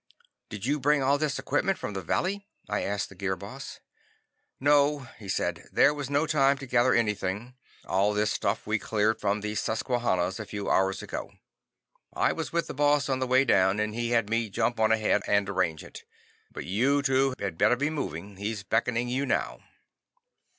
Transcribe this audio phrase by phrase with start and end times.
[0.49, 3.81] "Did you bring all this equipment from the valley?" I asked the Gear Boss.
[4.59, 5.69] "No," he said.
[5.71, 7.53] "There was no time to gather anything.
[7.85, 11.29] All this stuff we cleared from the Susquannas a few hours ago.
[12.15, 14.91] I was with the Boss on the way down, and he had me jump on
[14.91, 16.03] ahead and arrange it.
[16.51, 18.37] But you two had better be moving.
[18.37, 19.59] He's beckoning you now."